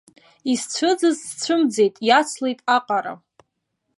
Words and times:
Исцәыӡыз 0.51 1.17
сцәымӡит, 1.29 1.95
иацлеит 2.07 2.59
аҟара. 2.75 3.13